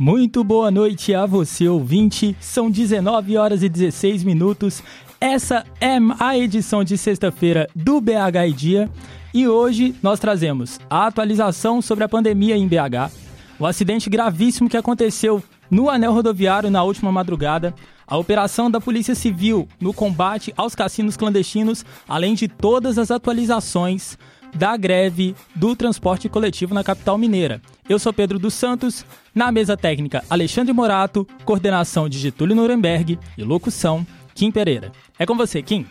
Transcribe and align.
Muito 0.00 0.42
boa 0.42 0.70
noite 0.70 1.14
a 1.14 1.26
você, 1.26 1.68
ouvinte. 1.68 2.34
São 2.40 2.70
19 2.70 3.36
horas 3.36 3.62
e 3.62 3.68
16 3.68 4.24
minutos. 4.24 4.82
Essa 5.20 5.62
é 5.78 5.98
a 6.18 6.38
edição 6.38 6.82
de 6.82 6.96
sexta-feira 6.96 7.68
do 7.76 8.00
BH 8.00 8.48
e 8.48 8.52
Dia. 8.54 8.90
E 9.34 9.46
hoje 9.46 9.94
nós 10.02 10.18
trazemos 10.18 10.80
a 10.88 11.06
atualização 11.06 11.82
sobre 11.82 12.02
a 12.02 12.08
pandemia 12.08 12.56
em 12.56 12.66
BH, 12.66 13.12
o 13.58 13.66
acidente 13.66 14.08
gravíssimo 14.08 14.70
que 14.70 14.76
aconteceu 14.78 15.42
no 15.70 15.90
anel 15.90 16.14
rodoviário 16.14 16.70
na 16.70 16.82
última 16.82 17.12
madrugada, 17.12 17.74
a 18.06 18.16
operação 18.16 18.70
da 18.70 18.80
Polícia 18.80 19.14
Civil 19.14 19.68
no 19.78 19.92
combate 19.92 20.50
aos 20.56 20.74
cassinos 20.74 21.14
clandestinos, 21.14 21.84
além 22.08 22.32
de 22.32 22.48
todas 22.48 22.96
as 22.96 23.10
atualizações 23.10 24.16
da 24.54 24.76
greve 24.76 25.34
do 25.54 25.74
transporte 25.74 26.28
coletivo 26.28 26.74
na 26.74 26.84
capital 26.84 27.16
mineira. 27.16 27.60
Eu 27.88 27.98
sou 27.98 28.12
Pedro 28.12 28.38
dos 28.38 28.54
Santos, 28.54 29.04
na 29.34 29.50
mesa 29.50 29.76
técnica 29.76 30.24
Alexandre 30.28 30.72
Morato, 30.72 31.26
coordenação 31.44 32.08
de 32.08 32.18
Getúlio 32.18 32.56
Nuremberg 32.56 33.18
e 33.36 33.42
locução 33.42 34.06
Kim 34.34 34.50
Pereira. 34.50 34.92
É 35.18 35.26
com 35.26 35.36
você, 35.36 35.62
Kim. 35.62 35.86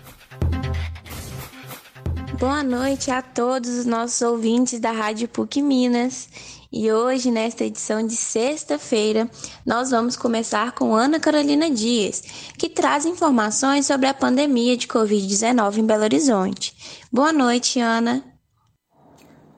Boa 2.40 2.64
noite 2.64 3.12
a 3.12 3.22
todos 3.22 3.70
os 3.70 3.86
nossos 3.86 4.22
ouvintes 4.22 4.80
da 4.80 4.92
Rádio 4.92 5.28
PUC 5.28 5.62
Minas. 5.62 6.30
E 6.72 6.92
hoje, 6.92 7.32
nesta 7.32 7.66
edição 7.66 8.06
de 8.06 8.16
sexta-feira, 8.16 9.30
nós 9.66 9.90
vamos 9.90 10.16
começar 10.16 10.72
com 10.72 10.96
Ana 10.96 11.20
Carolina 11.20 11.70
Dias, 11.70 12.24
que 12.58 12.70
traz 12.70 13.06
informações 13.06 13.88
sobre 13.88 14.08
a 14.08 14.14
pandemia 14.14 14.78
de 14.78 14.88
Covid-19 14.88 15.80
em 15.80 15.86
Belo 15.86 16.04
Horizonte. 16.04 16.74
Boa 17.12 17.34
noite, 17.34 17.80
Ana. 17.80 18.24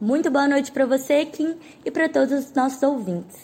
Muito 0.01 0.29
boa 0.31 0.47
noite 0.47 0.71
para 0.71 0.87
você, 0.87 1.23
Kim, 1.25 1.55
e 1.85 1.91
para 1.91 2.09
todos 2.09 2.33
os 2.33 2.51
nossos 2.55 2.81
ouvintes. 2.81 3.37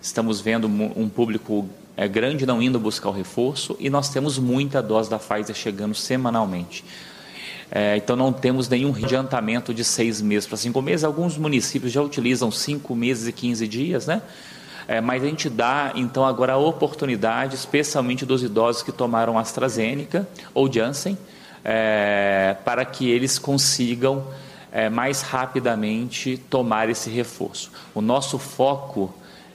Estamos 0.01 0.41
vendo 0.41 0.67
um 0.67 1.07
público 1.07 1.69
é, 1.99 2.09
grande 2.09 2.47
não 2.47 2.63
indo 2.63 2.81
buscar 2.81 3.11
o 3.11 3.13
reforço 3.13 3.77
e 3.79 3.91
nós 3.91 4.09
temos 4.09 4.39
muita 4.39 4.81
dose 4.81 5.11
da 5.11 5.19
Pfizer 5.19 5.55
chegando 5.55 5.95
semanalmente. 5.95 6.83
É, 7.71 7.97
então 7.97 8.17
não 8.17 8.33
temos 8.33 8.69
nenhum 8.69 8.95
adiantamento 8.95 9.73
de 9.73 9.85
seis 9.85 10.21
meses 10.21 10.47
para 10.47 10.57
cinco 10.57 10.83
meses. 10.83 11.05
Alguns 11.05 11.39
municípios 11.39 11.93
já 11.93 12.03
utilizam 12.03 12.51
cinco 12.51 12.97
meses 12.97 13.29
e 13.29 13.33
quinze 13.33 13.69
dias, 13.69 14.07
né? 14.07 14.23
É, 14.89 15.01
mas 15.01 15.23
a 15.23 15.27
gente 15.27 15.49
dá 15.49 15.93
então 15.95 16.25
agora 16.25 16.55
a 16.55 16.57
oportunidade, 16.57 17.55
especialmente 17.55 18.27
dos 18.27 18.43
idosos 18.43 18.83
que 18.83 18.91
tomaram 18.91 19.39
AstraZeneca 19.39 20.29
ou 20.53 20.73
Janssen, 20.73 21.17
é, 21.65 22.57
para 22.65 22.85
que 22.85 23.09
eles 23.09 23.39
consigam 23.39 24.25
é, 24.73 24.89
mais 24.89 25.23
rapidamente 25.23 26.37
tomar 26.51 26.89
esse 26.89 27.09
reforço. 27.09 27.71
O 27.95 28.01
nosso 28.01 28.37
foco 28.37 29.15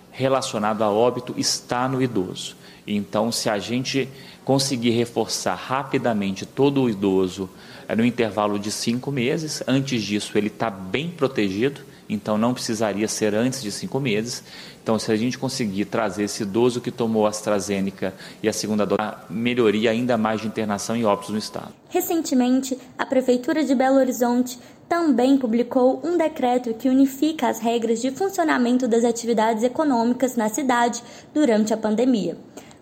relacionado 0.10 0.84
a 0.84 0.90
óbito 0.90 1.34
está 1.38 1.90
no 1.90 2.02
idoso. 2.02 2.56
Então, 2.88 3.30
se 3.32 3.50
a 3.50 3.60
gente 3.60 4.08
conseguir 4.46 4.92
reforçar 4.92 5.56
rapidamente 5.56 6.46
todo 6.46 6.84
o 6.84 6.90
idoso 6.90 7.50
no 7.96 8.06
intervalo 8.06 8.58
de 8.58 8.72
cinco 8.72 9.12
meses, 9.12 9.62
antes 9.68 10.02
disso 10.02 10.38
ele 10.38 10.48
está 10.48 10.70
bem 10.70 11.10
protegido, 11.10 11.82
então 12.08 12.38
não 12.38 12.54
precisaria 12.54 13.08
ser 13.08 13.34
antes 13.34 13.62
de 13.62 13.72
cinco 13.72 14.00
meses. 14.00 14.44
Então, 14.82 15.00
se 15.00 15.12
a 15.12 15.16
gente 15.16 15.38
conseguir 15.38 15.86
trazer 15.86 16.26
esse 16.26 16.44
idoso 16.44 16.80
que 16.80 16.92
tomou 16.92 17.26
a 17.26 17.30
AstraZeneca 17.30 18.14
e 18.44 18.48
a 18.48 18.54
segunda 18.54 18.86
dose, 18.86 19.02
melhoria 19.30 19.90
ainda 19.90 20.16
mais 20.16 20.42
de 20.42 20.48
internação 20.48 20.96
e 20.96 21.04
óbitos 21.04 21.32
no 21.32 21.40
estado. 21.40 21.74
Recentemente, 21.90 22.78
a 22.98 23.06
Prefeitura 23.06 23.64
de 23.64 23.74
Belo 23.74 23.98
Horizonte 23.98 24.60
também 24.88 25.38
publicou 25.38 26.00
um 26.04 26.16
decreto 26.16 26.76
que 26.76 26.88
unifica 26.88 27.48
as 27.48 27.60
regras 27.60 28.00
de 28.00 28.12
funcionamento 28.12 28.88
das 28.88 29.04
atividades 29.04 29.64
econômicas 29.64 30.36
na 30.36 30.50
cidade 30.50 31.02
durante 31.34 31.74
a 31.74 31.78
pandemia. 31.78 32.38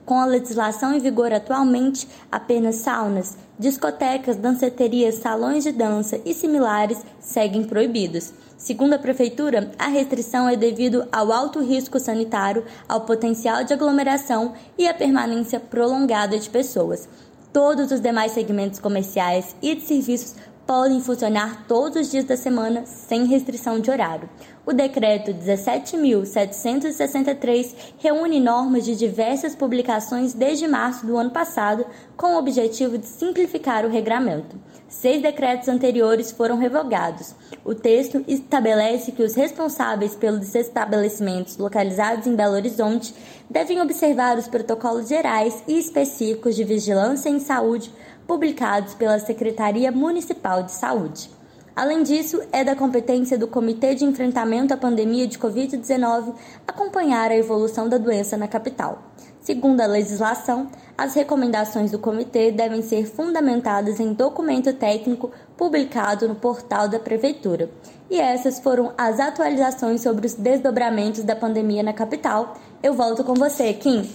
Com 0.06 0.20
a 0.20 0.26
legislação 0.26 0.94
em 0.94 1.00
vigor 1.00 1.32
atualmente, 1.32 2.06
apenas 2.30 2.76
saunas, 2.76 3.38
discotecas, 3.58 4.36
danceterias, 4.38 5.16
salões 5.16 5.64
de 5.64 5.72
dança 5.72 6.20
e 6.26 6.34
similares 6.34 7.04
seguem 7.20 7.64
proibidos. 7.64 8.34
Segundo 8.58 8.94
a 8.94 9.00
Prefeitura, 9.00 9.72
a 9.78 9.88
restrição 9.88 10.48
é 10.48 10.56
devido 10.56 11.08
ao 11.12 11.32
alto 11.32 11.60
risco 11.60 12.00
sanitário, 12.00 12.66
ao 12.88 13.02
potencial 13.02 13.64
de 13.64 13.74
aglomeração 13.74 14.54
e 14.78 14.88
à 14.88 14.94
permanência 14.94 15.60
prolongada 15.60 16.38
de 16.40 16.50
pessoas. 16.50 17.08
Todos 17.52 17.92
os 17.92 18.00
demais 18.00 18.32
segmentos 18.32 18.80
comerciais 18.80 19.56
e 19.62 19.76
de 19.76 19.82
serviços 19.82 20.36
podem 20.66 21.02
funcionar 21.02 21.66
todos 21.68 22.02
os 22.02 22.12
dias 22.12 22.26
da 22.26 22.38
semana 22.38 22.86
sem 22.86 23.26
restrição 23.26 23.80
de 23.80 23.92
horário. 23.92 24.30
O 24.66 24.72
decreto 24.72 25.34
17.763 25.34 27.76
reúne 27.98 28.40
normas 28.40 28.86
de 28.86 28.96
diversas 28.96 29.54
publicações 29.54 30.34
desde 30.34 30.70
março 30.70 31.06
do 31.06 31.18
ano 31.18 31.32
passado, 31.32 31.86
com 32.16 32.36
o 32.36 32.38
objetivo 32.38 32.98
de 32.98 33.06
simplificar 33.06 33.86
o 33.86 33.90
regramento. 33.90 34.58
Seis 34.88 35.22
decretos 35.22 35.68
anteriores 35.68 36.32
foram 36.32 36.58
revogados. 36.58 37.36
O 37.66 37.76
texto 37.76 38.24
estabelece 38.26 39.12
que 39.12 39.22
os 39.22 39.36
responsáveis 39.36 40.16
pelos 40.16 40.56
estabelecimentos 40.56 41.58
localizados 41.58 42.26
em 42.26 42.34
Belo 42.34 42.56
Horizonte 42.56 43.14
devem 43.50 43.82
observar 43.82 44.38
os 44.38 44.48
protocolos 44.48 45.10
gerais 45.10 45.62
e 45.68 45.78
específicos 45.78 46.56
de 46.56 46.64
vigilância 46.64 47.28
em 47.28 47.40
saúde 47.40 47.92
publicados 48.26 48.94
pela 48.94 49.20
Secretaria 49.20 49.92
Municipal 49.92 50.64
de 50.64 50.72
Saúde. 50.72 51.43
Além 51.76 52.04
disso, 52.04 52.40
é 52.52 52.64
da 52.64 52.76
competência 52.76 53.36
do 53.38 53.48
Comitê 53.48 53.96
de 53.96 54.06
Enfrentamento 54.06 54.74
à 54.74 54.78
Pandemia 54.78 55.26
de 55.26 55.40
Covid-19 55.40 56.36
acompanhar 56.68 57.32
a 57.32 57.36
evolução 57.36 57.90
da 57.90 57.98
doença 57.98 58.38
na 58.38 58.48
capital. 58.48 59.02
Segundo 59.42 59.82
a 59.82 59.88
legislação, 59.88 60.70
as 60.98 61.16
recomendações 61.16 61.92
do 61.92 62.00
comitê 62.00 62.52
devem 62.52 62.82
ser 62.82 63.06
fundamentadas 63.06 64.00
em 64.00 64.14
documento 64.14 64.72
técnico 64.72 65.32
publicado 65.58 66.30
no 66.30 66.36
portal 66.36 66.88
da 66.88 67.00
Prefeitura. 67.00 67.70
E 68.10 68.20
essas 68.20 68.60
foram 68.60 68.94
as 68.98 69.20
atualizações 69.20 70.02
sobre 70.02 70.28
os 70.28 70.36
desdobramentos 70.36 71.24
da 71.24 71.36
pandemia 71.36 71.84
na 71.84 71.92
capital. 71.92 72.56
Eu 72.82 72.94
volto 72.94 73.24
com 73.24 73.34
você, 73.34 73.74
Kim. 73.74 74.08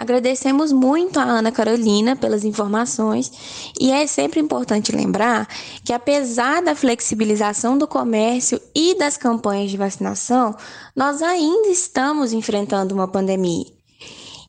Agradecemos 0.00 0.72
muito 0.72 1.20
a 1.20 1.24
Ana 1.24 1.52
Carolina 1.52 2.16
pelas 2.16 2.42
informações 2.42 3.30
e 3.78 3.92
é 3.92 4.06
sempre 4.06 4.40
importante 4.40 4.96
lembrar 4.96 5.46
que, 5.84 5.92
apesar 5.92 6.62
da 6.62 6.74
flexibilização 6.74 7.76
do 7.76 7.86
comércio 7.86 8.58
e 8.74 8.94
das 8.94 9.18
campanhas 9.18 9.70
de 9.70 9.76
vacinação, 9.76 10.56
nós 10.96 11.20
ainda 11.20 11.68
estamos 11.68 12.32
enfrentando 12.32 12.94
uma 12.94 13.06
pandemia. 13.06 13.66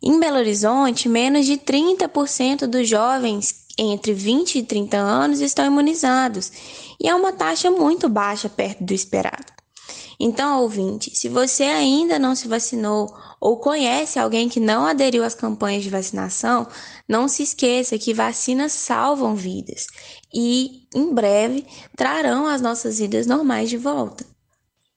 Em 0.01 0.17
Belo 0.21 0.37
Horizonte, 0.37 1.09
menos 1.09 1.45
de 1.45 1.57
30% 1.57 2.65
dos 2.65 2.87
jovens 2.87 3.65
entre 3.77 4.13
20 4.13 4.59
e 4.59 4.63
30 4.63 4.95
anos 4.95 5.41
estão 5.41 5.65
imunizados, 5.65 6.49
e 6.97 7.09
é 7.09 7.13
uma 7.13 7.33
taxa 7.33 7.69
muito 7.69 8.07
baixa 8.07 8.47
perto 8.47 8.85
do 8.85 8.93
esperado. 8.93 9.50
Então, 10.23 10.61
ouvinte, 10.61 11.15
se 11.15 11.27
você 11.27 11.63
ainda 11.63 12.19
não 12.19 12.35
se 12.35 12.47
vacinou 12.47 13.11
ou 13.39 13.57
conhece 13.57 14.19
alguém 14.19 14.47
que 14.47 14.59
não 14.59 14.85
aderiu 14.85 15.23
às 15.23 15.33
campanhas 15.33 15.81
de 15.81 15.89
vacinação, 15.89 16.67
não 17.09 17.27
se 17.27 17.41
esqueça 17.41 17.97
que 17.97 18.13
vacinas 18.13 18.71
salvam 18.71 19.33
vidas 19.33 19.87
e, 20.31 20.87
em 20.93 21.11
breve, 21.11 21.65
trarão 21.97 22.45
as 22.45 22.61
nossas 22.61 22.99
vidas 22.99 23.25
normais 23.25 23.67
de 23.67 23.77
volta. 23.77 24.23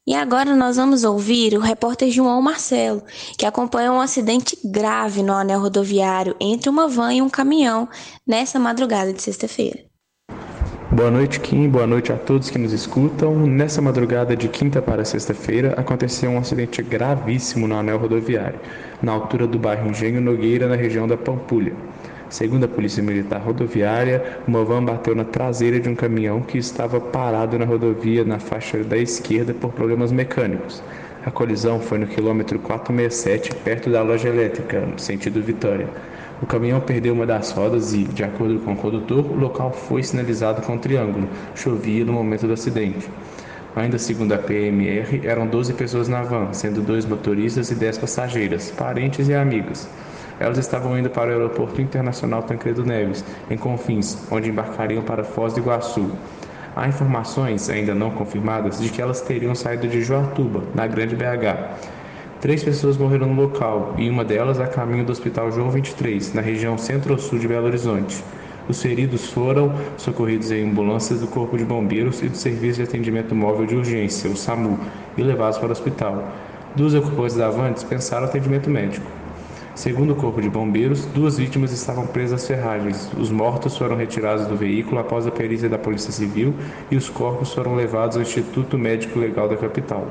E 0.06 0.14
agora 0.14 0.54
nós 0.54 0.76
vamos 0.76 1.04
ouvir 1.04 1.56
o 1.56 1.60
repórter 1.60 2.10
João 2.10 2.42
Marcelo, 2.42 3.02
que 3.38 3.46
acompanhou 3.46 3.96
um 3.96 4.02
acidente 4.02 4.58
grave 4.62 5.22
no 5.22 5.32
anel 5.32 5.58
rodoviário 5.58 6.36
entre 6.38 6.68
uma 6.68 6.86
van 6.86 7.14
e 7.14 7.22
um 7.22 7.30
caminhão 7.30 7.88
nessa 8.26 8.58
madrugada 8.58 9.10
de 9.10 9.22
sexta-feira. 9.22 9.93
Boa 10.90 11.10
noite, 11.10 11.40
Kim. 11.40 11.68
Boa 11.68 11.86
noite 11.86 12.12
a 12.12 12.16
todos 12.16 12.50
que 12.50 12.58
nos 12.58 12.72
escutam. 12.72 13.46
Nessa 13.46 13.80
madrugada 13.82 14.36
de 14.36 14.48
quinta 14.48 14.80
para 14.82 15.04
sexta-feira, 15.04 15.72
aconteceu 15.76 16.30
um 16.30 16.38
acidente 16.38 16.82
gravíssimo 16.82 17.66
no 17.66 17.74
anel 17.74 17.98
rodoviário, 17.98 18.60
na 19.02 19.12
altura 19.12 19.46
do 19.46 19.58
bairro 19.58 19.88
Engenho 19.88 20.20
Nogueira, 20.20 20.68
na 20.68 20.76
região 20.76 21.08
da 21.08 21.16
Pampulha. 21.16 21.74
Segundo 22.28 22.64
a 22.64 22.68
Polícia 22.68 23.02
Militar 23.02 23.40
Rodoviária, 23.40 24.40
uma 24.46 24.64
van 24.64 24.84
bateu 24.84 25.14
na 25.14 25.24
traseira 25.24 25.80
de 25.80 25.88
um 25.88 25.94
caminhão 25.94 26.42
que 26.42 26.58
estava 26.58 27.00
parado 27.00 27.58
na 27.58 27.64
rodovia 27.64 28.24
na 28.24 28.38
faixa 28.38 28.84
da 28.84 28.98
esquerda 28.98 29.54
por 29.54 29.72
problemas 29.72 30.12
mecânicos. 30.12 30.82
A 31.26 31.30
colisão 31.30 31.80
foi 31.80 31.96
no 31.96 32.06
quilômetro 32.06 32.58
467, 32.58 33.54
perto 33.64 33.88
da 33.88 34.02
loja 34.02 34.28
elétrica, 34.28 34.80
no 34.80 34.98
sentido 34.98 35.40
Vitória. 35.40 35.88
O 36.42 36.46
caminhão 36.46 36.82
perdeu 36.82 37.14
uma 37.14 37.24
das 37.24 37.50
rodas 37.50 37.94
e, 37.94 38.04
de 38.04 38.22
acordo 38.22 38.58
com 38.58 38.74
o 38.74 38.76
condutor, 38.76 39.24
o 39.24 39.34
local 39.34 39.72
foi 39.72 40.02
sinalizado 40.02 40.60
com 40.60 40.74
um 40.74 40.78
triângulo. 40.78 41.26
Chovia 41.54 42.04
no 42.04 42.12
momento 42.12 42.46
do 42.46 42.52
acidente. 42.52 43.08
Ainda 43.74 43.98
segundo 43.98 44.34
a 44.34 44.38
PMR, 44.38 45.26
eram 45.26 45.46
12 45.46 45.72
pessoas 45.72 46.08
na 46.08 46.22
van, 46.22 46.52
sendo 46.52 46.82
dois 46.82 47.06
motoristas 47.06 47.70
e 47.70 47.74
10 47.74 47.96
passageiras, 47.96 48.70
parentes 48.70 49.26
e 49.26 49.32
amigos. 49.32 49.88
Elas 50.38 50.58
estavam 50.58 50.98
indo 50.98 51.08
para 51.08 51.30
o 51.30 51.32
Aeroporto 51.32 51.80
Internacional 51.80 52.42
Tancredo 52.42 52.84
Neves, 52.84 53.24
em 53.50 53.56
Confins, 53.56 54.18
onde 54.30 54.50
embarcariam 54.50 55.02
para 55.02 55.24
Foz 55.24 55.54
do 55.54 55.60
Iguaçu. 55.60 56.10
Há 56.76 56.88
informações, 56.88 57.70
ainda 57.70 57.94
não 57.94 58.10
confirmadas, 58.10 58.80
de 58.80 58.88
que 58.88 59.00
elas 59.00 59.20
teriam 59.20 59.54
saído 59.54 59.86
de 59.86 60.02
Joatuba, 60.02 60.64
na 60.74 60.88
Grande 60.88 61.14
BH. 61.14 61.78
Três 62.40 62.64
pessoas 62.64 62.96
morreram 62.96 63.28
no 63.28 63.40
local, 63.40 63.94
e 63.96 64.10
uma 64.10 64.24
delas 64.24 64.58
a 64.58 64.66
caminho 64.66 65.04
do 65.04 65.12
Hospital 65.12 65.52
João 65.52 65.70
23, 65.70 66.34
na 66.34 66.42
região 66.42 66.76
centro-sul 66.76 67.38
de 67.38 67.46
Belo 67.46 67.66
Horizonte. 67.66 68.24
Os 68.68 68.82
feridos 68.82 69.30
foram 69.30 69.72
socorridos 69.96 70.50
em 70.50 70.68
ambulâncias 70.68 71.20
do 71.20 71.28
Corpo 71.28 71.56
de 71.56 71.64
Bombeiros 71.64 72.20
e 72.22 72.28
do 72.28 72.36
Serviço 72.36 72.78
de 72.78 72.88
Atendimento 72.88 73.36
Móvel 73.36 73.66
de 73.66 73.76
Urgência, 73.76 74.28
o 74.28 74.36
SAMU, 74.36 74.78
e 75.16 75.22
levados 75.22 75.58
para 75.58 75.68
o 75.68 75.72
hospital. 75.72 76.24
Duas 76.74 76.92
ocupantes 76.92 77.36
da 77.36 77.50
van 77.50 77.72
dispensaram 77.72 78.24
atendimento 78.24 78.68
médico. 78.68 79.06
Segundo 79.74 80.12
o 80.12 80.16
Corpo 80.16 80.40
de 80.40 80.48
Bombeiros, 80.48 81.04
duas 81.06 81.36
vítimas 81.36 81.72
estavam 81.72 82.06
presas 82.06 82.42
às 82.42 82.46
ferragens. 82.46 83.10
Os 83.18 83.32
mortos 83.32 83.76
foram 83.76 83.96
retirados 83.96 84.46
do 84.46 84.54
veículo 84.54 85.00
após 85.00 85.26
a 85.26 85.32
perícia 85.32 85.68
da 85.68 85.76
Polícia 85.76 86.12
Civil 86.12 86.54
e 86.92 86.96
os 86.96 87.10
corpos 87.10 87.52
foram 87.52 87.74
levados 87.74 88.16
ao 88.16 88.22
Instituto 88.22 88.78
Médico 88.78 89.18
Legal 89.18 89.48
da 89.48 89.56
capital. 89.56 90.06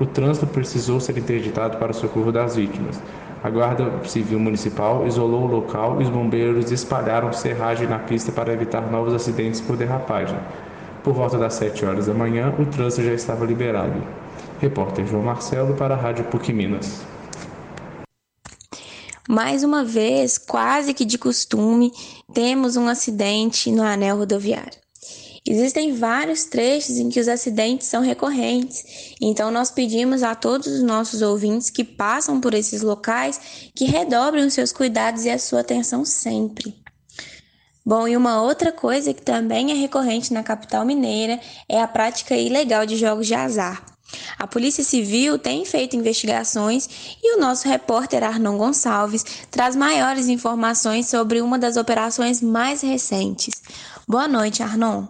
O 0.00 0.06
trânsito 0.06 0.46
precisou 0.46 1.00
ser 1.00 1.18
interditado 1.18 1.76
para 1.76 1.90
o 1.90 1.94
socorro 1.94 2.32
das 2.32 2.56
vítimas. 2.56 2.98
A 3.44 3.50
Guarda 3.50 3.92
Civil 4.04 4.38
Municipal 4.38 5.06
isolou 5.06 5.42
o 5.42 5.46
local 5.46 6.00
e 6.00 6.04
os 6.04 6.10
bombeiros 6.10 6.72
espalharam 6.72 7.30
serragem 7.30 7.86
na 7.86 7.98
pista 7.98 8.32
para 8.32 8.54
evitar 8.54 8.90
novos 8.90 9.12
acidentes 9.12 9.60
por 9.60 9.76
derrapagem. 9.76 10.38
Por 11.04 11.12
volta 11.12 11.36
das 11.36 11.54
7 11.54 11.84
horas 11.84 12.06
da 12.06 12.14
manhã, 12.14 12.54
o 12.58 12.64
trânsito 12.64 13.06
já 13.06 13.12
estava 13.12 13.44
liberado. 13.44 14.02
Repórter 14.60 15.06
João 15.06 15.22
Marcelo 15.22 15.74
para 15.74 15.94
a 15.94 15.98
Rádio 15.98 16.24
PUC 16.24 16.54
Minas. 16.54 17.06
Mais 19.30 19.62
uma 19.62 19.84
vez, 19.84 20.38
quase 20.38 20.94
que 20.94 21.04
de 21.04 21.18
costume, 21.18 21.92
temos 22.32 22.78
um 22.78 22.88
acidente 22.88 23.70
no 23.70 23.82
anel 23.82 24.16
rodoviário. 24.16 24.78
Existem 25.46 25.92
vários 25.92 26.44
trechos 26.44 26.96
em 26.96 27.10
que 27.10 27.20
os 27.20 27.28
acidentes 27.28 27.88
são 27.88 28.00
recorrentes, 28.00 29.14
então 29.20 29.50
nós 29.50 29.70
pedimos 29.70 30.22
a 30.22 30.34
todos 30.34 30.66
os 30.66 30.82
nossos 30.82 31.20
ouvintes 31.20 31.68
que 31.68 31.84
passam 31.84 32.40
por 32.40 32.54
esses 32.54 32.80
locais 32.80 33.70
que 33.74 33.84
redobrem 33.84 34.46
os 34.46 34.54
seus 34.54 34.72
cuidados 34.72 35.26
e 35.26 35.30
a 35.30 35.38
sua 35.38 35.60
atenção 35.60 36.06
sempre. 36.06 36.74
Bom, 37.84 38.08
e 38.08 38.16
uma 38.16 38.40
outra 38.40 38.72
coisa 38.72 39.12
que 39.12 39.22
também 39.22 39.72
é 39.72 39.74
recorrente 39.74 40.32
na 40.32 40.42
capital 40.42 40.86
mineira 40.86 41.38
é 41.68 41.80
a 41.82 41.88
prática 41.88 42.34
ilegal 42.34 42.86
de 42.86 42.96
jogos 42.96 43.26
de 43.26 43.34
azar. 43.34 43.84
A 44.38 44.46
Polícia 44.46 44.84
Civil 44.84 45.38
tem 45.38 45.64
feito 45.64 45.96
investigações 45.96 47.16
e 47.22 47.36
o 47.36 47.40
nosso 47.40 47.68
repórter 47.68 48.22
Arnon 48.22 48.56
Gonçalves 48.56 49.24
traz 49.50 49.74
maiores 49.74 50.28
informações 50.28 51.08
sobre 51.08 51.40
uma 51.40 51.58
das 51.58 51.76
operações 51.76 52.40
mais 52.40 52.82
recentes. 52.82 53.62
Boa 54.06 54.28
noite, 54.28 54.62
Arnon. 54.62 55.06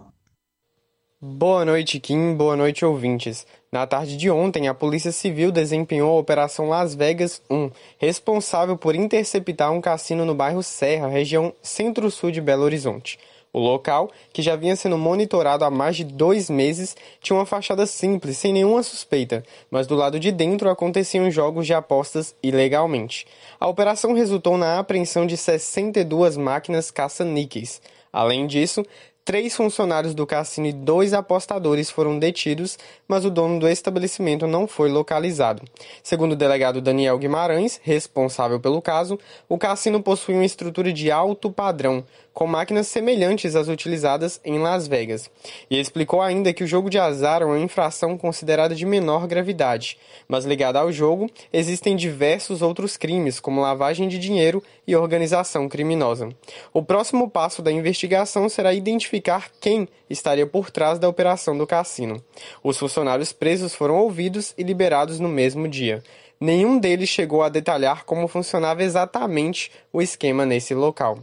Boa 1.21 1.65
noite, 1.65 1.99
Kim. 1.99 2.33
Boa 2.33 2.55
noite, 2.55 2.85
ouvintes. 2.85 3.45
Na 3.69 3.85
tarde 3.85 4.15
de 4.15 4.31
ontem, 4.31 4.69
a 4.69 4.73
Polícia 4.73 5.11
Civil 5.11 5.51
desempenhou 5.51 6.15
a 6.15 6.19
Operação 6.19 6.69
Las 6.69 6.95
Vegas 6.95 7.41
1, 7.49 7.69
responsável 7.97 8.77
por 8.77 8.95
interceptar 8.95 9.71
um 9.71 9.81
cassino 9.81 10.23
no 10.23 10.33
bairro 10.33 10.63
Serra, 10.63 11.09
região 11.09 11.53
centro-sul 11.61 12.31
de 12.31 12.39
Belo 12.39 12.63
Horizonte. 12.63 13.19
O 13.51 13.59
local, 13.59 14.11
que 14.31 14.43
já 14.43 14.55
vinha 14.55 14.75
sendo 14.75 14.97
monitorado 14.97 15.65
há 15.65 15.71
mais 15.71 15.95
de 15.95 16.03
dois 16.03 16.49
meses, 16.49 16.95
tinha 17.19 17.35
uma 17.35 17.47
fachada 17.47 17.85
simples, 17.87 18.37
sem 18.37 18.53
nenhuma 18.53 18.83
suspeita, 18.83 19.43
mas 19.71 19.87
do 19.87 19.95
lado 19.95 20.19
de 20.19 20.31
dentro 20.31 20.69
aconteciam 20.69 21.31
jogos 21.31 21.65
de 21.65 21.73
apostas 21.73 22.35
ilegalmente. 22.43 23.25
A 23.59 23.67
operação 23.67 24.13
resultou 24.13 24.55
na 24.55 24.77
apreensão 24.77 25.25
de 25.25 25.35
62 25.35 26.37
máquinas 26.37 26.91
caça-níqueis. 26.91 27.81
Além 28.13 28.45
disso, 28.45 28.83
Três 29.29 29.55
funcionários 29.55 30.15
do 30.15 30.25
cassino 30.25 30.65
e 30.65 30.73
dois 30.73 31.13
apostadores 31.13 31.87
foram 31.91 32.17
detidos, 32.17 32.79
mas 33.07 33.23
o 33.23 33.29
dono 33.29 33.59
do 33.59 33.67
estabelecimento 33.67 34.47
não 34.47 34.65
foi 34.65 34.89
localizado. 34.89 35.61
Segundo 36.01 36.31
o 36.31 36.35
delegado 36.35 36.81
Daniel 36.81 37.15
Guimarães, 37.19 37.79
responsável 37.83 38.59
pelo 38.59 38.81
caso, 38.81 39.19
o 39.47 39.55
cassino 39.55 40.01
possui 40.01 40.33
uma 40.33 40.45
estrutura 40.45 40.91
de 40.91 41.11
alto 41.11 41.51
padrão, 41.51 42.03
com 42.39 42.47
máquinas 42.47 42.87
semelhantes 42.87 43.53
às 43.53 43.67
utilizadas 43.67 44.39
em 44.45 44.59
Las 44.59 44.87
Vegas. 44.87 45.29
E 45.69 45.77
explicou 45.77 46.21
ainda 46.21 46.53
que 46.53 46.63
o 46.63 46.67
jogo 46.67 46.89
de 46.89 46.97
azar 46.97 47.41
é 47.41 47.45
uma 47.45 47.59
infração 47.59 48.17
considerada 48.17 48.73
de 48.73 48.85
menor 48.85 49.27
gravidade, 49.27 49.97
mas 50.25 50.45
ligada 50.45 50.79
ao 50.79 50.89
jogo, 50.89 51.29
existem 51.51 51.97
diversos 51.97 52.61
outros 52.61 52.95
crimes, 52.95 53.41
como 53.41 53.59
lavagem 53.59 54.07
de 54.07 54.17
dinheiro 54.17 54.63
e 54.87 54.95
organização 54.95 55.67
criminosa. 55.67 56.29
O 56.73 56.81
próximo 56.81 57.29
passo 57.29 57.61
da 57.61 57.73
investigação 57.73 58.47
será 58.47 58.73
identificar 58.73 59.51
quem 59.59 59.85
estaria 60.09 60.47
por 60.47 60.71
trás 60.71 60.97
da 60.97 61.09
operação 61.09 61.57
do 61.57 61.67
cassino. 61.67 62.23
Os 62.63 62.77
funcionários 62.77 63.33
presos 63.33 63.75
foram 63.75 63.97
ouvidos 63.97 64.53
e 64.57 64.63
liberados 64.63 65.19
no 65.19 65.27
mesmo 65.27 65.67
dia. 65.67 66.01
Nenhum 66.39 66.79
deles 66.79 67.09
chegou 67.09 67.43
a 67.43 67.49
detalhar 67.49 68.05
como 68.05 68.29
funcionava 68.29 68.81
exatamente 68.81 69.69
o 69.91 70.01
esquema 70.01 70.45
nesse 70.45 70.73
local. 70.73 71.19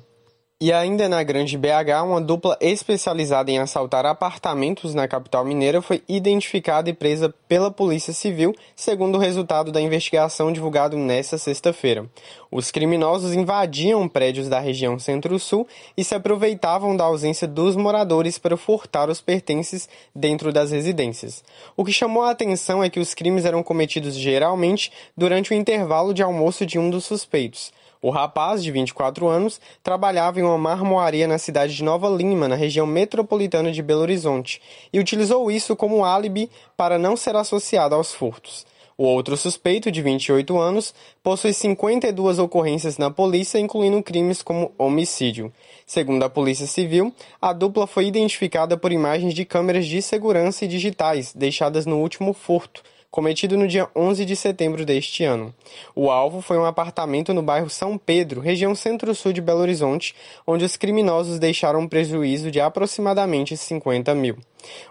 E 0.58 0.72
ainda 0.72 1.06
na 1.06 1.22
Grande 1.22 1.58
BH, 1.58 2.02
uma 2.02 2.18
dupla 2.18 2.56
especializada 2.62 3.50
em 3.50 3.58
assaltar 3.58 4.06
apartamentos 4.06 4.94
na 4.94 5.06
capital 5.06 5.44
mineira 5.44 5.82
foi 5.82 6.02
identificada 6.08 6.88
e 6.88 6.94
presa 6.94 7.28
pela 7.46 7.70
Polícia 7.70 8.14
Civil, 8.14 8.54
segundo 8.74 9.16
o 9.16 9.20
resultado 9.20 9.70
da 9.70 9.82
investigação 9.82 10.50
divulgado 10.50 10.96
nesta 10.96 11.36
sexta-feira. 11.36 12.06
Os 12.50 12.70
criminosos 12.70 13.34
invadiam 13.34 14.08
prédios 14.08 14.48
da 14.48 14.58
região 14.58 14.98
Centro-Sul 14.98 15.68
e 15.94 16.02
se 16.02 16.14
aproveitavam 16.14 16.96
da 16.96 17.04
ausência 17.04 17.46
dos 17.46 17.76
moradores 17.76 18.38
para 18.38 18.56
furtar 18.56 19.10
os 19.10 19.20
pertences 19.20 19.86
dentro 20.14 20.54
das 20.54 20.70
residências. 20.70 21.44
O 21.76 21.84
que 21.84 21.92
chamou 21.92 22.22
a 22.22 22.30
atenção 22.30 22.82
é 22.82 22.88
que 22.88 22.98
os 22.98 23.12
crimes 23.12 23.44
eram 23.44 23.62
cometidos 23.62 24.16
geralmente 24.16 24.90
durante 25.14 25.50
o 25.50 25.54
intervalo 25.54 26.14
de 26.14 26.22
almoço 26.22 26.64
de 26.64 26.78
um 26.78 26.88
dos 26.88 27.04
suspeitos. 27.04 27.70
O 28.00 28.10
rapaz, 28.10 28.62
de 28.62 28.70
24 28.70 29.26
anos, 29.26 29.60
trabalhava 29.82 30.40
em 30.40 30.42
uma 30.42 30.58
marmoaria 30.58 31.26
na 31.26 31.38
cidade 31.38 31.74
de 31.74 31.82
Nova 31.84 32.08
Lima, 32.08 32.48
na 32.48 32.54
região 32.54 32.86
metropolitana 32.86 33.72
de 33.72 33.82
Belo 33.82 34.02
Horizonte, 34.02 34.60
e 34.92 34.98
utilizou 34.98 35.50
isso 35.50 35.74
como 35.74 36.04
álibi 36.04 36.50
para 36.76 36.98
não 36.98 37.16
ser 37.16 37.36
associado 37.36 37.94
aos 37.94 38.12
furtos. 38.12 38.66
O 38.98 39.04
outro 39.04 39.36
suspeito, 39.36 39.90
de 39.90 40.00
28 40.00 40.58
anos, 40.58 40.94
possui 41.22 41.52
52 41.52 42.38
ocorrências 42.38 42.96
na 42.96 43.10
polícia, 43.10 43.58
incluindo 43.58 44.02
crimes 44.02 44.40
como 44.40 44.72
homicídio. 44.78 45.52
Segundo 45.84 46.22
a 46.22 46.30
Polícia 46.30 46.66
Civil, 46.66 47.12
a 47.40 47.52
dupla 47.52 47.86
foi 47.86 48.06
identificada 48.06 48.74
por 48.74 48.92
imagens 48.92 49.34
de 49.34 49.44
câmeras 49.44 49.86
de 49.86 50.00
segurança 50.00 50.64
e 50.64 50.68
digitais 50.68 51.34
deixadas 51.34 51.84
no 51.84 51.98
último 51.98 52.32
furto, 52.32 52.82
cometido 53.10 53.56
no 53.56 53.66
dia 53.66 53.88
11 53.94 54.24
de 54.24 54.36
setembro 54.36 54.84
deste 54.84 55.24
ano. 55.24 55.54
O 55.94 56.10
alvo 56.10 56.40
foi 56.40 56.58
um 56.58 56.64
apartamento 56.64 57.32
no 57.32 57.42
bairro 57.42 57.70
São 57.70 57.96
Pedro, 57.96 58.40
região 58.40 58.74
centro-sul 58.74 59.32
de 59.32 59.40
Belo 59.40 59.60
Horizonte, 59.60 60.14
onde 60.46 60.64
os 60.64 60.76
criminosos 60.76 61.38
deixaram 61.38 61.80
um 61.80 61.88
prejuízo 61.88 62.50
de 62.50 62.60
aproximadamente 62.60 63.56
50 63.56 64.14
mil. 64.14 64.36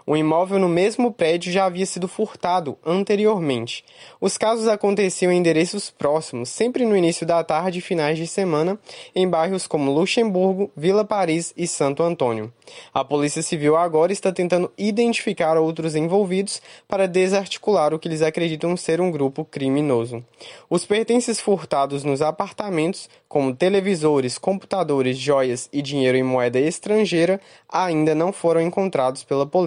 O 0.06 0.16
imóvel 0.16 0.58
no 0.58 0.68
mesmo 0.68 1.12
prédio 1.12 1.52
já 1.52 1.64
havia 1.64 1.86
sido 1.86 2.08
furtado 2.08 2.76
anteriormente. 2.84 3.84
Os 4.20 4.38
casos 4.38 4.68
aconteciam 4.68 5.32
em 5.32 5.38
endereços 5.38 5.90
próximos, 5.90 6.48
sempre 6.48 6.84
no 6.84 6.96
início 6.96 7.26
da 7.26 7.42
tarde 7.42 7.78
e 7.78 7.82
finais 7.82 8.18
de 8.18 8.26
semana, 8.26 8.78
em 9.14 9.28
bairros 9.28 9.66
como 9.66 9.92
Luxemburgo, 9.92 10.70
Vila 10.76 11.04
Paris 11.04 11.52
e 11.56 11.66
Santo 11.66 12.02
Antônio. 12.02 12.52
A 12.92 13.04
Polícia 13.04 13.42
Civil 13.42 13.76
agora 13.76 14.12
está 14.12 14.32
tentando 14.32 14.72
identificar 14.76 15.56
outros 15.56 15.94
envolvidos 15.94 16.60
para 16.88 17.06
desarticular 17.06 17.94
o 17.94 17.98
que 17.98 18.08
eles 18.08 18.22
acreditam 18.22 18.76
ser 18.76 19.00
um 19.00 19.10
grupo 19.10 19.44
criminoso. 19.44 20.24
Os 20.68 20.84
pertences 20.84 21.40
furtados 21.40 22.04
nos 22.04 22.22
apartamentos, 22.22 23.08
como 23.28 23.54
televisores, 23.54 24.38
computadores, 24.38 25.18
joias 25.18 25.68
e 25.72 25.82
dinheiro 25.82 26.16
em 26.16 26.22
moeda 26.22 26.58
estrangeira, 26.58 27.40
ainda 27.68 28.14
não 28.14 28.32
foram 28.32 28.60
encontrados 28.60 29.24
pela 29.24 29.46
polícia. 29.46 29.65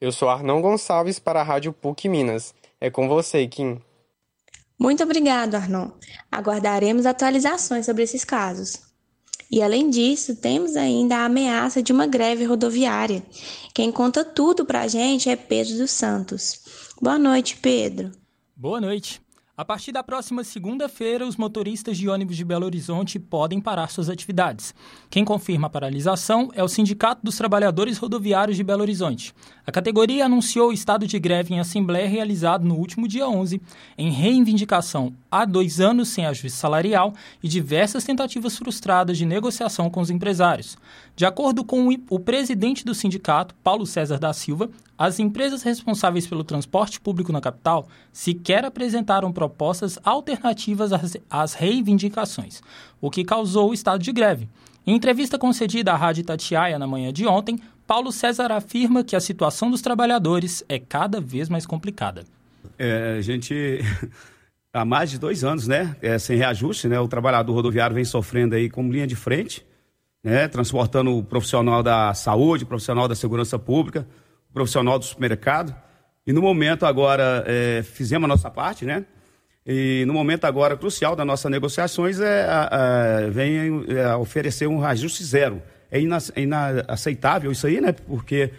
Eu 0.00 0.12
sou 0.12 0.28
Arnão 0.28 0.60
Gonçalves 0.60 1.18
para 1.18 1.40
a 1.40 1.44
Rádio 1.44 1.72
PUC 1.72 2.08
Minas. 2.08 2.54
É 2.80 2.90
com 2.90 3.08
você, 3.08 3.46
Kim. 3.46 3.80
Muito 4.78 5.02
obrigado, 5.02 5.54
Arnon. 5.54 5.90
Aguardaremos 6.30 7.06
atualizações 7.06 7.86
sobre 7.86 8.02
esses 8.02 8.24
casos. 8.24 8.80
E 9.50 9.62
além 9.62 9.88
disso, 9.88 10.36
temos 10.36 10.76
ainda 10.76 11.18
a 11.18 11.24
ameaça 11.24 11.82
de 11.82 11.92
uma 11.92 12.06
greve 12.06 12.44
rodoviária. 12.44 13.22
Quem 13.72 13.92
conta 13.92 14.24
tudo 14.24 14.66
pra 14.66 14.88
gente 14.88 15.30
é 15.30 15.36
Pedro 15.36 15.76
dos 15.76 15.92
Santos. 15.92 16.60
Boa 17.00 17.18
noite, 17.18 17.56
Pedro. 17.56 18.10
Boa 18.56 18.80
noite. 18.80 19.20
A 19.58 19.64
partir 19.64 19.90
da 19.90 20.02
próxima 20.02 20.44
segunda-feira, 20.44 21.26
os 21.26 21.38
motoristas 21.38 21.96
de 21.96 22.10
ônibus 22.10 22.36
de 22.36 22.44
Belo 22.44 22.66
Horizonte 22.66 23.18
podem 23.18 23.58
parar 23.58 23.88
suas 23.88 24.10
atividades. 24.10 24.74
Quem 25.08 25.24
confirma 25.24 25.68
a 25.68 25.70
paralisação 25.70 26.50
é 26.52 26.62
o 26.62 26.68
Sindicato 26.68 27.22
dos 27.24 27.38
Trabalhadores 27.38 27.96
Rodoviários 27.96 28.58
de 28.58 28.62
Belo 28.62 28.82
Horizonte. 28.82 29.34
A 29.66 29.72
categoria 29.72 30.26
anunciou 30.26 30.68
o 30.68 30.72
estado 30.72 31.08
de 31.08 31.18
greve 31.18 31.52
em 31.52 31.58
assembleia 31.58 32.08
realizado 32.08 32.64
no 32.64 32.76
último 32.76 33.08
dia 33.08 33.28
11, 33.28 33.60
em 33.98 34.12
reivindicação 34.12 35.12
há 35.28 35.44
dois 35.44 35.80
anos 35.80 36.08
sem 36.08 36.24
ajuste 36.24 36.56
salarial 36.56 37.12
e 37.42 37.48
diversas 37.48 38.04
tentativas 38.04 38.56
frustradas 38.56 39.18
de 39.18 39.26
negociação 39.26 39.90
com 39.90 40.00
os 40.00 40.08
empresários. 40.08 40.78
De 41.16 41.26
acordo 41.26 41.64
com 41.64 41.88
o 42.08 42.20
presidente 42.20 42.84
do 42.84 42.94
sindicato, 42.94 43.56
Paulo 43.56 43.84
César 43.86 44.20
da 44.20 44.32
Silva, 44.32 44.70
as 44.96 45.18
empresas 45.18 45.64
responsáveis 45.64 46.28
pelo 46.28 46.44
transporte 46.44 47.00
público 47.00 47.32
na 47.32 47.40
capital 47.40 47.88
sequer 48.12 48.64
apresentaram 48.64 49.32
propostas 49.32 49.98
alternativas 50.04 50.92
às 51.28 51.54
reivindicações, 51.54 52.62
o 53.00 53.10
que 53.10 53.24
causou 53.24 53.70
o 53.70 53.74
estado 53.74 54.00
de 54.00 54.12
greve. 54.12 54.48
Em 54.86 54.94
entrevista 54.94 55.36
concedida 55.36 55.92
à 55.92 55.96
Rádio 55.96 56.22
Tatiaia 56.22 56.78
na 56.78 56.86
manhã 56.86 57.12
de 57.12 57.26
ontem, 57.26 57.58
Paulo 57.86 58.10
César 58.10 58.50
afirma 58.50 59.04
que 59.04 59.14
a 59.14 59.20
situação 59.20 59.70
dos 59.70 59.80
trabalhadores 59.80 60.64
é 60.68 60.78
cada 60.78 61.20
vez 61.20 61.48
mais 61.48 61.64
complicada. 61.64 62.24
É, 62.78 63.16
a 63.18 63.20
gente, 63.20 63.78
há 64.72 64.84
mais 64.84 65.10
de 65.10 65.18
dois 65.18 65.44
anos, 65.44 65.68
né, 65.68 65.96
é, 66.02 66.18
sem 66.18 66.36
reajuste, 66.36 66.88
né, 66.88 66.98
o 66.98 67.06
trabalhador 67.06 67.52
rodoviário 67.52 67.94
vem 67.94 68.04
sofrendo 68.04 68.56
aí 68.56 68.68
como 68.68 68.92
linha 68.92 69.06
de 69.06 69.14
frente, 69.14 69.64
né, 70.22 70.48
transportando 70.48 71.16
o 71.16 71.22
profissional 71.22 71.82
da 71.82 72.12
saúde, 72.12 72.64
o 72.64 72.66
profissional 72.66 73.06
da 73.06 73.14
segurança 73.14 73.58
pública, 73.58 74.06
profissional 74.52 74.98
do 74.98 75.04
supermercado. 75.04 75.74
E 76.26 76.32
no 76.32 76.42
momento 76.42 76.84
agora, 76.84 77.44
é, 77.46 77.84
fizemos 77.84 78.24
a 78.24 78.28
nossa 78.28 78.50
parte, 78.50 78.84
né? 78.84 79.04
E 79.64 80.04
no 80.06 80.12
momento 80.12 80.44
agora 80.44 80.76
crucial 80.76 81.14
das 81.14 81.26
nossas 81.26 81.50
negociações 81.50 82.20
é, 82.20 82.46
é 82.70 83.30
vem 83.30 83.84
é, 83.88 84.14
oferecer 84.16 84.66
um 84.66 84.84
ajuste 84.84 85.22
zero. 85.24 85.62
É 85.96 86.40
inaceitável 86.42 87.50
isso 87.52 87.66
aí, 87.66 87.80
né? 87.80 87.92
Porque 87.92 88.50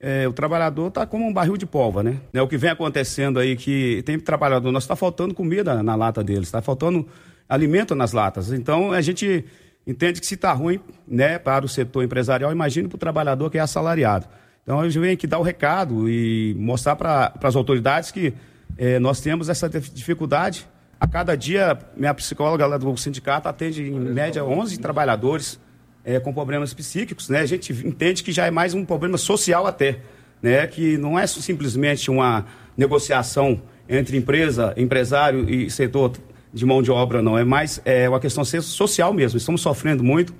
é, 0.00 0.26
o 0.28 0.32
trabalhador 0.32 0.88
está 0.88 1.06
como 1.06 1.26
um 1.26 1.32
barril 1.32 1.56
de 1.56 1.66
pólvora, 1.66 2.10
né? 2.10 2.16
É 2.32 2.40
o 2.40 2.48
que 2.48 2.56
vem 2.56 2.70
acontecendo 2.70 3.38
aí 3.38 3.56
que 3.56 4.02
tem 4.04 4.18
trabalhador, 4.18 4.70
nós 4.72 4.84
está 4.84 4.94
faltando 4.94 5.34
comida 5.34 5.82
na 5.82 5.94
lata 5.94 6.22
deles, 6.22 6.48
está 6.48 6.62
faltando 6.62 7.06
alimento 7.48 7.94
nas 7.94 8.12
latas. 8.12 8.52
Então 8.52 8.92
a 8.92 9.00
gente 9.00 9.44
entende 9.86 10.20
que 10.20 10.26
se 10.26 10.34
está 10.34 10.52
ruim, 10.52 10.80
né, 11.06 11.38
para 11.38 11.64
o 11.64 11.68
setor 11.68 12.04
empresarial, 12.04 12.52
imagine 12.52 12.88
para 12.88 12.96
o 12.96 12.98
trabalhador 12.98 13.50
que 13.50 13.56
é 13.56 13.60
assalariado. 13.60 14.26
Então, 14.68 14.84
eu 14.84 14.90
venho 14.90 15.14
aqui 15.14 15.26
dar 15.26 15.38
o 15.38 15.42
recado 15.42 16.10
e 16.10 16.54
mostrar 16.58 16.94
para 16.94 17.32
as 17.42 17.56
autoridades 17.56 18.10
que 18.10 18.34
eh, 18.76 18.98
nós 18.98 19.18
temos 19.18 19.48
essa 19.48 19.66
dificuldade. 19.66 20.68
A 21.00 21.06
cada 21.06 21.34
dia, 21.34 21.78
minha 21.96 22.12
psicóloga 22.12 22.66
lá 22.66 22.76
do 22.76 22.94
sindicato 22.98 23.48
atende, 23.48 23.84
em 23.84 23.98
média, 23.98 24.44
11 24.44 24.78
trabalhadores 24.78 25.58
eh, 26.08 26.18
com 26.18 26.32
problemas 26.32 26.72
psíquicos. 26.72 27.28
Né? 27.28 27.40
A 27.40 27.46
gente 27.46 27.70
entende 27.86 28.22
que 28.22 28.32
já 28.32 28.46
é 28.46 28.50
mais 28.50 28.72
um 28.72 28.82
problema 28.82 29.18
social 29.18 29.66
até, 29.66 29.98
né? 30.40 30.66
que 30.66 30.96
não 30.96 31.18
é 31.18 31.26
simplesmente 31.26 32.10
uma 32.10 32.46
negociação 32.74 33.60
entre 33.86 34.16
empresa, 34.16 34.72
empresário 34.76 35.48
e 35.48 35.70
setor 35.70 36.12
de 36.52 36.64
mão 36.64 36.82
de 36.82 36.90
obra, 36.90 37.20
não. 37.20 37.36
É 37.36 37.44
mais 37.44 37.80
é 37.84 38.08
uma 38.08 38.18
questão 38.18 38.42
social 38.44 39.12
mesmo. 39.12 39.36
Estamos 39.36 39.60
sofrendo 39.60 40.02
muito 40.02 40.32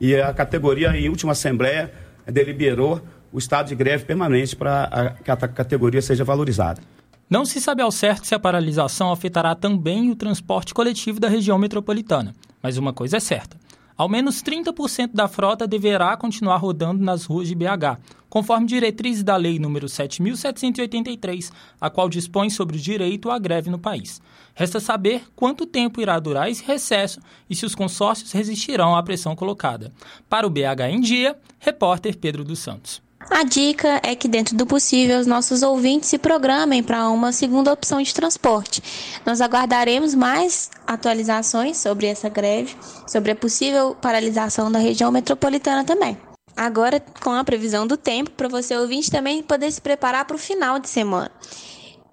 e 0.00 0.16
a 0.16 0.32
categoria, 0.34 0.88
em 0.96 1.08
última 1.08 1.30
assembleia, 1.30 1.92
deliberou 2.26 3.00
o 3.32 3.38
estado 3.38 3.68
de 3.68 3.76
greve 3.76 4.04
permanente 4.04 4.56
para 4.56 5.16
que 5.24 5.30
a 5.30 5.36
categoria 5.36 6.02
seja 6.02 6.24
valorizada. 6.24 6.82
Não 7.30 7.44
se 7.44 7.60
sabe 7.60 7.80
ao 7.80 7.92
certo 7.92 8.26
se 8.26 8.34
a 8.34 8.38
paralisação 8.40 9.12
afetará 9.12 9.54
também 9.54 10.10
o 10.10 10.16
transporte 10.16 10.74
coletivo 10.74 11.20
da 11.20 11.28
região 11.28 11.56
metropolitana, 11.56 12.34
mas 12.60 12.76
uma 12.76 12.92
coisa 12.92 13.18
é 13.18 13.20
certa: 13.20 13.56
ao 13.96 14.08
menos 14.08 14.42
30% 14.42 15.10
da 15.12 15.28
frota 15.28 15.66
deverá 15.66 16.16
continuar 16.16 16.56
rodando 16.56 17.02
nas 17.02 17.24
ruas 17.24 17.48
de 17.48 17.54
BH, 17.54 17.98
conforme 18.28 18.66
diretrizes 18.66 19.22
da 19.22 19.36
Lei 19.36 19.58
nº 19.58 19.84
7.783, 19.84 21.52
a 21.80 21.90
qual 21.90 22.08
dispõe 22.08 22.48
sobre 22.48 22.76
o 22.76 22.80
direito 22.80 23.30
à 23.30 23.38
greve 23.38 23.70
no 23.70 23.78
país. 23.78 24.20
Resta 24.54 24.80
saber 24.80 25.24
quanto 25.36 25.66
tempo 25.66 26.00
irá 26.00 26.18
durar 26.18 26.50
esse 26.50 26.64
recesso 26.64 27.20
e 27.48 27.54
se 27.54 27.66
os 27.66 27.74
consórcios 27.74 28.32
resistirão 28.32 28.96
à 28.96 29.02
pressão 29.02 29.36
colocada. 29.36 29.92
Para 30.28 30.46
o 30.46 30.50
BH 30.50 30.90
em 30.90 31.00
Dia, 31.00 31.36
repórter 31.58 32.16
Pedro 32.16 32.44
dos 32.44 32.58
Santos. 32.58 33.02
A 33.30 33.44
dica 33.44 34.00
é 34.02 34.14
que, 34.14 34.28
dentro 34.28 34.56
do 34.56 34.66
possível, 34.66 35.18
os 35.18 35.26
nossos 35.26 35.62
ouvintes 35.62 36.08
se 36.08 36.18
programem 36.18 36.82
para 36.82 37.08
uma 37.08 37.32
segunda 37.32 37.72
opção 37.72 38.00
de 38.02 38.12
transporte. 38.12 38.82
Nós 39.24 39.40
aguardaremos 39.40 40.14
mais 40.14 40.70
atualizações 40.86 41.76
sobre 41.76 42.06
essa 42.06 42.28
greve, 42.28 42.76
sobre 43.06 43.32
a 43.32 43.36
possível 43.36 43.94
paralisação 43.94 44.70
da 44.70 44.78
região 44.78 45.10
metropolitana 45.10 45.84
também. 45.84 46.16
Agora, 46.56 47.02
com 47.22 47.30
a 47.30 47.44
previsão 47.44 47.86
do 47.86 47.96
tempo, 47.96 48.30
para 48.32 48.48
você 48.48 48.76
ouvinte 48.76 49.10
também 49.10 49.42
poder 49.42 49.70
se 49.70 49.80
preparar 49.80 50.24
para 50.26 50.36
o 50.36 50.38
final 50.38 50.78
de 50.78 50.88
semana. 50.88 51.30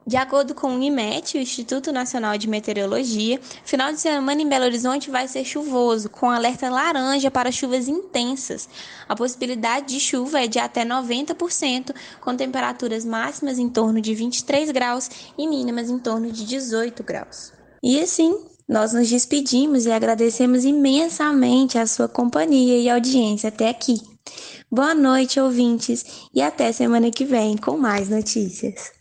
De 0.09 0.17
acordo 0.17 0.55
com 0.55 0.75
o 0.75 0.81
IMET, 0.81 1.37
o 1.37 1.39
Instituto 1.39 1.91
Nacional 1.91 2.35
de 2.35 2.49
Meteorologia, 2.49 3.39
final 3.63 3.93
de 3.93 4.01
semana 4.01 4.41
em 4.41 4.49
Belo 4.49 4.65
Horizonte 4.65 5.11
vai 5.11 5.27
ser 5.27 5.45
chuvoso, 5.45 6.09
com 6.09 6.31
alerta 6.31 6.67
laranja 6.67 7.29
para 7.29 7.51
chuvas 7.51 7.87
intensas. 7.87 8.67
A 9.07 9.15
possibilidade 9.15 9.93
de 9.93 9.99
chuva 9.99 10.43
é 10.43 10.47
de 10.47 10.57
até 10.57 10.83
90%, 10.83 11.93
com 12.19 12.35
temperaturas 12.35 13.05
máximas 13.05 13.59
em 13.59 13.69
torno 13.69 14.01
de 14.01 14.15
23 14.15 14.71
graus 14.71 15.07
e 15.37 15.47
mínimas 15.47 15.91
em 15.91 15.99
torno 15.99 16.31
de 16.31 16.43
18 16.43 17.03
graus. 17.03 17.53
E 17.83 17.99
assim, 17.99 18.35
Nós 18.67 18.93
nos 18.93 19.07
despedimos 19.09 19.85
e 19.85 19.91
agradecemos 19.91 20.65
imensamente 20.65 21.77
a 21.77 21.85
sua 21.85 22.07
companhia 22.07 22.79
e 22.79 22.89
audiência 22.89 23.49
até 23.49 23.69
aqui. 23.69 24.01
Boa 24.71 24.95
noite, 24.95 25.39
ouvintes, 25.39 26.03
e 26.33 26.41
até 26.41 26.71
semana 26.71 27.11
que 27.11 27.25
vem 27.25 27.57
com 27.57 27.77
mais 27.77 28.09
notícias. 28.09 28.98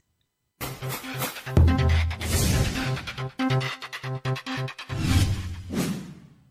Thank 0.60 1.04
you. 1.04 1.07